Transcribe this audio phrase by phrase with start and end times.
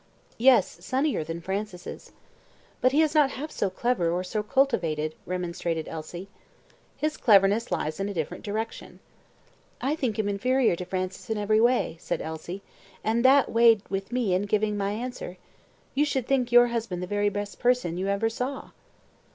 [0.39, 2.11] "Yes, sunnier than Francis'."
[2.81, 6.27] "But he is not half so clever or so cultivated," remonstrated Elsie.
[6.97, 8.99] "His cleverness lies in a different direction."
[9.79, 12.63] "I think him inferior to Francis in every way," said Elsie,
[13.03, 15.37] "and that weighed with me in giving my answer.
[15.93, 18.71] You should think your husband the very best person you ever saw."